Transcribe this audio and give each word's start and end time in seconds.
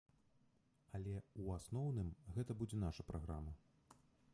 Але, 0.99 1.13
у 1.43 1.53
асноўным, 1.57 2.09
гэта 2.39 2.51
будзе 2.63 2.85
наша 2.89 3.01
праграма. 3.13 3.51